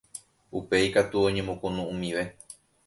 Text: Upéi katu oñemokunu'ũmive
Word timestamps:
Upéi 0.59 0.87
katu 0.95 1.17
oñemokunu'ũmive 1.27 2.23